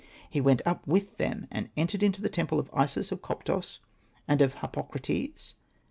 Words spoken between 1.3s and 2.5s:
and entered into the